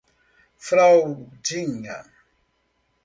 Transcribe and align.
Fraldinha 0.57 1.97